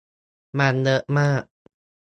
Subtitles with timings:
[0.59, 1.43] มันเยอะมาก